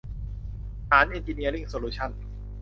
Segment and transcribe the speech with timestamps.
[0.89, 2.21] หาญ เอ็นจิเนียริ่ง โซลูชั่นส์